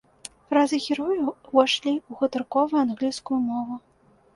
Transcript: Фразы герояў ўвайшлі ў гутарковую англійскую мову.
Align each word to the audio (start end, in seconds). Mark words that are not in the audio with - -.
Фразы 0.53 0.79
герояў 0.85 1.29
ўвайшлі 1.29 1.95
ў 1.95 2.11
гутарковую 2.23 2.79
англійскую 2.89 3.43
мову. 3.49 3.85